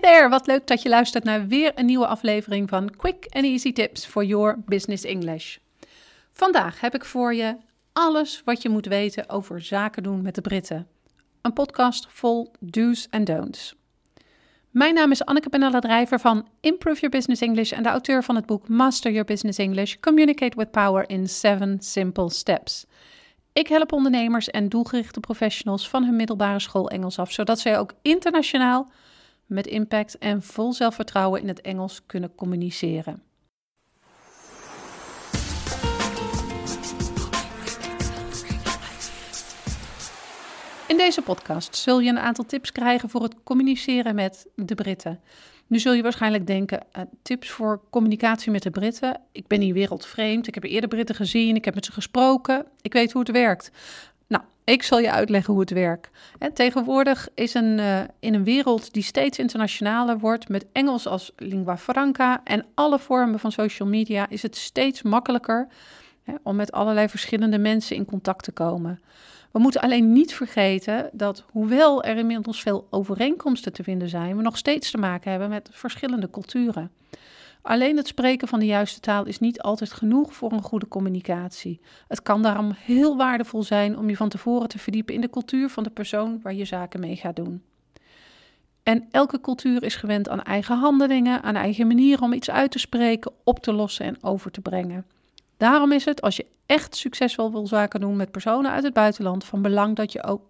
[0.00, 3.72] There, wat leuk dat je luistert naar weer een nieuwe aflevering van Quick and Easy
[3.72, 5.56] Tips for Your Business English.
[6.32, 7.56] Vandaag heb ik voor je
[7.92, 10.86] alles wat je moet weten over zaken doen met de Britten.
[11.42, 13.74] Een podcast vol do's en don'ts.
[14.70, 18.34] Mijn naam is Anneke Benella Drijver van Improve Your Business English en de auteur van
[18.34, 22.86] het boek Master Your Business English: Communicate with Power in 7 Simple Steps.
[23.52, 27.92] Ik help ondernemers en doelgerichte professionals van hun middelbare school Engels af, zodat zij ook
[28.02, 28.90] internationaal
[29.48, 33.22] met impact en vol zelfvertrouwen in het Engels kunnen communiceren.
[40.88, 45.20] In deze podcast zul je een aantal tips krijgen voor het communiceren met de Britten.
[45.66, 49.20] Nu zul je waarschijnlijk denken: uh, tips voor communicatie met de Britten.
[49.32, 50.46] Ik ben hier wereldvreemd.
[50.46, 51.56] Ik heb eerder Britten gezien.
[51.56, 52.66] Ik heb met ze gesproken.
[52.80, 53.70] Ik weet hoe het werkt.
[54.68, 56.10] Ik zal je uitleggen hoe het werkt.
[56.38, 61.32] En tegenwoordig is een, uh, in een wereld die steeds internationaler wordt, met Engels als
[61.36, 65.68] lingua franca en alle vormen van social media, is het steeds makkelijker
[66.22, 69.00] hè, om met allerlei verschillende mensen in contact te komen.
[69.50, 74.42] We moeten alleen niet vergeten dat, hoewel er inmiddels veel overeenkomsten te vinden zijn, we
[74.42, 76.90] nog steeds te maken hebben met verschillende culturen.
[77.62, 81.80] Alleen het spreken van de juiste taal is niet altijd genoeg voor een goede communicatie.
[82.08, 85.68] Het kan daarom heel waardevol zijn om je van tevoren te verdiepen in de cultuur
[85.68, 87.62] van de persoon waar je zaken mee gaat doen.
[88.82, 92.78] En elke cultuur is gewend aan eigen handelingen, aan eigen manieren om iets uit te
[92.78, 95.06] spreken, op te lossen en over te brengen.
[95.56, 99.44] Daarom is het, als je echt succesvol wil zaken doen met personen uit het buitenland,
[99.44, 100.42] van belang dat je ook,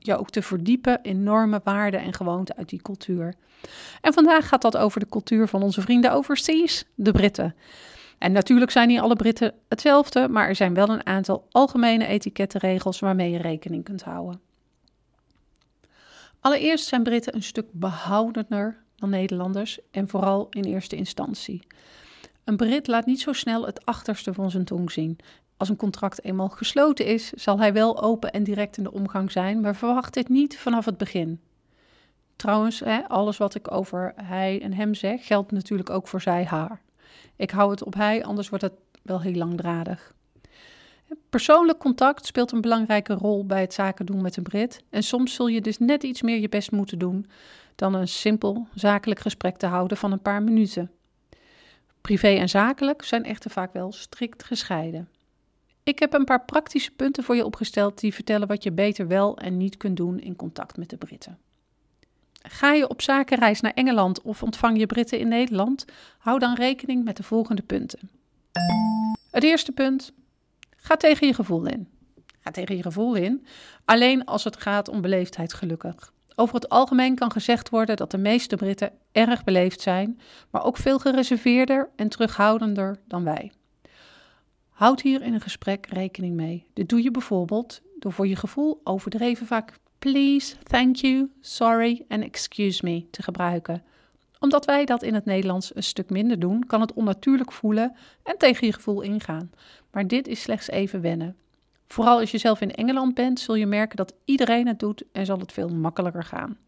[0.00, 3.34] je ook te verdiepen in normen, waarden en gewoonten uit die cultuur.
[4.00, 7.54] En vandaag gaat dat over de cultuur van onze vrienden overseas, de Britten.
[8.18, 12.98] En natuurlijk zijn niet alle Britten hetzelfde, maar er zijn wel een aantal algemene etikettenregels
[12.98, 14.40] waarmee je rekening kunt houden.
[16.40, 21.66] Allereerst zijn Britten een stuk behoudender dan Nederlanders en vooral in eerste instantie.
[22.44, 25.18] Een Brit laat niet zo snel het achterste van zijn tong zien.
[25.60, 29.32] Als een contract eenmaal gesloten is, zal hij wel open en direct in de omgang
[29.32, 31.40] zijn, maar verwacht dit niet vanaf het begin.
[32.36, 36.44] Trouwens, hè, alles wat ik over hij en hem zeg, geldt natuurlijk ook voor zij,
[36.44, 36.80] haar.
[37.36, 38.72] Ik hou het op hij, anders wordt het
[39.02, 40.14] wel heel langdradig.
[41.30, 44.82] Persoonlijk contact speelt een belangrijke rol bij het zaken doen met een Brit.
[44.90, 47.26] En soms zul je dus net iets meer je best moeten doen
[47.74, 50.90] dan een simpel zakelijk gesprek te houden van een paar minuten.
[52.00, 55.08] Privé en zakelijk zijn echter vaak wel strikt gescheiden.
[55.82, 59.38] Ik heb een paar praktische punten voor je opgesteld die vertellen wat je beter wel
[59.38, 61.38] en niet kunt doen in contact met de Britten.
[62.42, 65.84] Ga je op zakenreis naar Engeland of ontvang je Britten in Nederland?
[66.18, 68.10] Hou dan rekening met de volgende punten.
[69.30, 70.12] Het eerste punt:
[70.76, 71.88] ga tegen je gevoel in.
[72.40, 73.46] Ga tegen je gevoel in,
[73.84, 76.12] alleen als het gaat om beleefdheid gelukkig.
[76.34, 80.20] Over het algemeen kan gezegd worden dat de meeste Britten erg beleefd zijn,
[80.50, 83.52] maar ook veel gereserveerder en terughoudender dan wij.
[84.80, 86.66] Houd hier in een gesprek rekening mee.
[86.72, 92.22] Dit doe je bijvoorbeeld door voor je gevoel overdreven vaak please, thank you, sorry en
[92.22, 93.82] excuse me te gebruiken.
[94.38, 98.38] Omdat wij dat in het Nederlands een stuk minder doen, kan het onnatuurlijk voelen en
[98.38, 99.50] tegen je gevoel ingaan.
[99.90, 101.36] Maar dit is slechts even wennen.
[101.86, 105.26] Vooral als je zelf in Engeland bent, zul je merken dat iedereen het doet en
[105.26, 106.58] zal het veel makkelijker gaan.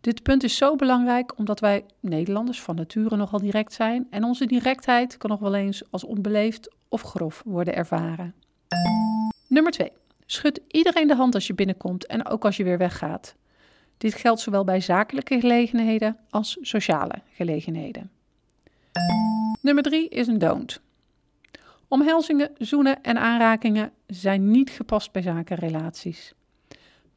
[0.00, 4.46] Dit punt is zo belangrijk omdat wij Nederlanders van nature nogal direct zijn en onze
[4.46, 8.34] directheid kan nog wel eens als onbeleefd of grof worden ervaren.
[9.48, 9.92] Nummer 2.
[10.26, 13.34] Schud iedereen de hand als je binnenkomt en ook als je weer weggaat.
[13.98, 18.10] Dit geldt zowel bij zakelijke gelegenheden als sociale gelegenheden.
[19.62, 20.80] Nummer 3 is een don't.
[21.88, 26.34] Omhelzingen, zoenen en aanrakingen zijn niet gepast bij zakenrelaties.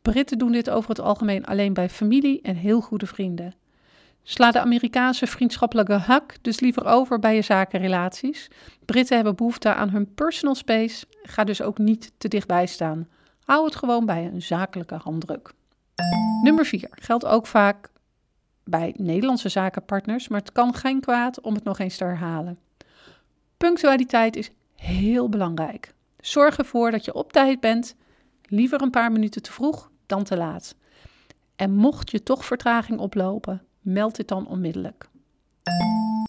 [0.02, 3.54] Britten doen dit over het algemeen alleen bij familie en heel goede vrienden.
[4.30, 8.48] Sla de Amerikaanse vriendschappelijke hak dus liever over bij je zakenrelaties.
[8.86, 13.08] Britten hebben behoefte aan hun personal space, ga dus ook niet te dichtbij staan.
[13.44, 15.54] Hou het gewoon bij een zakelijke handdruk.
[16.44, 17.90] Nummer 4 geldt ook vaak
[18.64, 22.60] bij Nederlandse zakenpartners, maar het kan geen kwaad om het nog eens te herhalen.
[23.58, 25.94] Punctualiteit is heel belangrijk.
[26.20, 27.96] Zorg ervoor dat je op tijd bent,
[28.44, 30.76] liever een paar minuten te vroeg dan te laat.
[31.56, 35.10] En mocht je toch vertraging oplopen, meld dit dan onmiddellijk.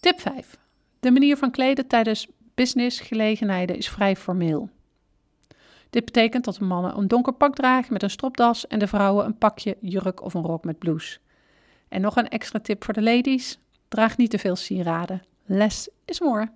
[0.00, 0.58] Tip 5.
[1.00, 4.68] De manier van kleden tijdens businessgelegenheden is vrij formeel.
[5.90, 9.24] Dit betekent dat de mannen een donker pak dragen met een stropdas en de vrouwen
[9.24, 11.18] een pakje, jurk of een rok met blouse.
[11.88, 13.58] En nog een extra tip voor de ladies:
[13.88, 15.22] draag niet te veel sieraden.
[15.44, 16.48] Less is more.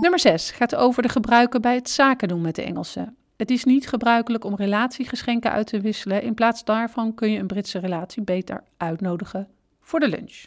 [0.00, 3.16] Nummer 6 gaat over de gebruiken bij het zaken doen met de Engelsen.
[3.36, 6.22] Het is niet gebruikelijk om relatiegeschenken uit te wisselen.
[6.22, 9.48] In plaats daarvan kun je een Britse relatie beter uitnodigen
[9.88, 10.44] voor de lunch.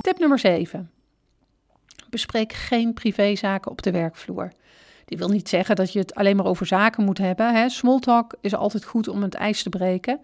[0.00, 0.90] Tip nummer 7.
[2.10, 4.52] Bespreek geen privézaken op de werkvloer.
[5.04, 7.54] Die wil niet zeggen dat je het alleen maar over zaken moet hebben.
[7.54, 7.68] Hè.
[7.68, 10.20] Smalltalk is altijd goed om het ijs te breken.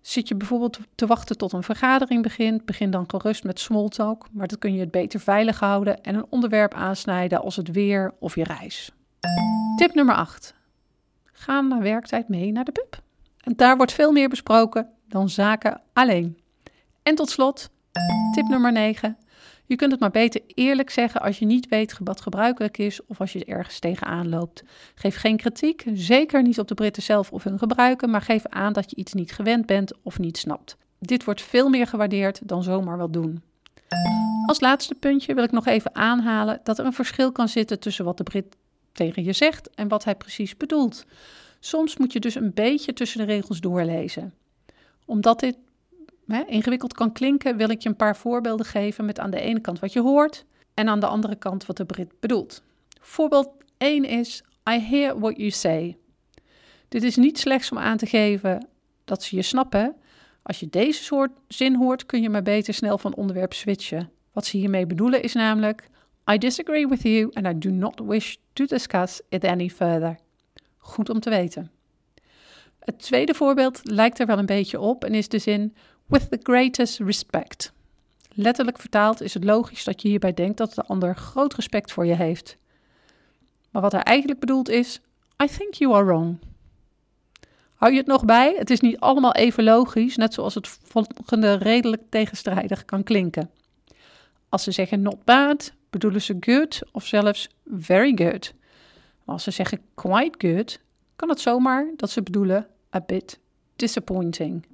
[0.00, 4.48] Zit je bijvoorbeeld te wachten tot een vergadering begint, begin dan gerust met smalltalk, maar
[4.48, 8.34] dan kun je het beter veilig houden en een onderwerp aansnijden als het weer of
[8.34, 8.92] je reis.
[9.76, 10.54] Tip nummer 8.
[11.24, 13.02] Ga na werktijd mee naar de pub.
[13.40, 16.38] En daar wordt veel meer besproken dan zaken alleen.
[17.02, 17.70] En tot slot,
[18.32, 19.16] tip nummer 9.
[19.66, 23.20] Je kunt het maar beter eerlijk zeggen als je niet weet wat gebruikelijk is of
[23.20, 24.62] als je ergens tegenaan loopt.
[24.94, 28.72] Geef geen kritiek, zeker niet op de Britten zelf of hun gebruiken, maar geef aan
[28.72, 30.76] dat je iets niet gewend bent of niet snapt.
[30.98, 33.42] Dit wordt veel meer gewaardeerd dan zomaar wel doen.
[34.46, 38.04] Als laatste puntje wil ik nog even aanhalen dat er een verschil kan zitten tussen
[38.04, 38.56] wat de Brit
[38.92, 41.04] tegen je zegt en wat hij precies bedoelt.
[41.60, 44.34] Soms moet je dus een beetje tussen de regels doorlezen.
[45.04, 45.56] Omdat dit
[46.32, 49.60] hè, ingewikkeld kan klinken, wil ik je een paar voorbeelden geven met aan de ene
[49.60, 50.44] kant wat je hoort
[50.74, 52.62] en aan de andere kant wat de Brit bedoelt.
[53.00, 55.96] Voorbeeld 1 is: I hear what you say.
[56.88, 58.66] Dit is niet slechts om aan te geven
[59.04, 59.96] dat ze je snappen.
[60.42, 64.10] Als je deze soort zin hoort, kun je maar beter snel van onderwerp switchen.
[64.32, 65.88] Wat ze hiermee bedoelen is namelijk:
[66.32, 70.18] I disagree with you and I do not wish to discuss it any further.
[70.78, 71.70] Goed om te weten.
[72.78, 75.74] Het tweede voorbeeld lijkt er wel een beetje op en is de zin
[76.10, 77.72] with the greatest respect.
[78.32, 82.06] Letterlijk vertaald is het logisch dat je hierbij denkt dat de ander groot respect voor
[82.06, 82.56] je heeft.
[83.70, 85.00] Maar wat hij eigenlijk bedoelt is:
[85.42, 86.38] I think you are wrong.
[87.74, 88.54] Hou je het nog bij?
[88.58, 93.50] Het is niet allemaal even logisch, net zoals het volgende redelijk tegenstrijdig kan klinken.
[94.48, 98.52] Als ze zeggen not bad, bedoelen ze good of zelfs very good.
[99.24, 100.80] Maar als ze zeggen quite good,
[101.16, 103.38] kan het zomaar dat ze bedoelen a bit
[103.76, 104.66] disappointing.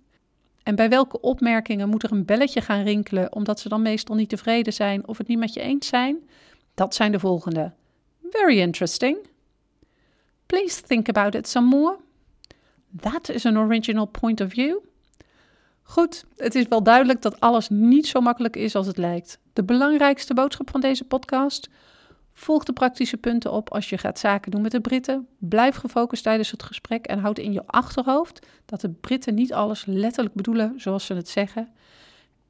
[0.66, 4.28] En bij welke opmerkingen moet er een belletje gaan rinkelen omdat ze dan meestal niet
[4.28, 6.28] tevreden zijn of het niet met je eens zijn?
[6.74, 7.72] Dat zijn de volgende.
[8.30, 9.16] Very interesting.
[10.46, 11.96] Please think about it some more.
[13.00, 14.78] That is an original point of view.
[15.82, 19.38] Goed, het is wel duidelijk dat alles niet zo makkelijk is als het lijkt.
[19.52, 21.68] De belangrijkste boodschap van deze podcast:
[22.38, 25.26] volg de praktische punten op als je gaat zaken doen met de Britten.
[25.38, 29.84] Blijf gefocust tijdens het gesprek en houd in je achterhoofd dat de Britten niet alles
[29.84, 31.68] letterlijk bedoelen zoals ze het zeggen.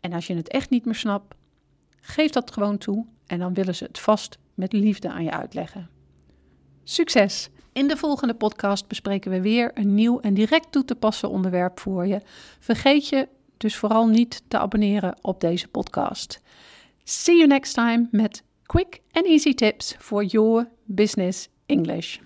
[0.00, 1.34] En als je het echt niet meer snapt,
[2.00, 5.88] geef dat gewoon toe en dan willen ze het vast met liefde aan je uitleggen.
[6.84, 7.48] Succes!
[7.72, 11.80] In de volgende podcast bespreken we weer een nieuw en direct toe te passen onderwerp
[11.80, 12.20] voor je.
[12.58, 16.40] Vergeet je dus vooral niet te abonneren op deze podcast.
[17.04, 22.20] See you next time met quick and easy tips for your business English.